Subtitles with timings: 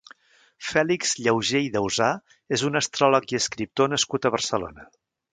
[0.67, 2.07] Fèlix Llaugé i Dausà
[2.57, 4.87] és un astròleg i escriptor nascut a Barcelona.